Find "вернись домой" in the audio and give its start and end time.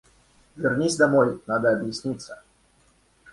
0.55-1.39